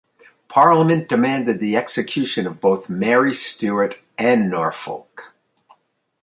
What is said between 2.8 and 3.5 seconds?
Mary